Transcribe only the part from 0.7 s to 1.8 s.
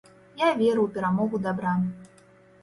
ў перамогу дабра.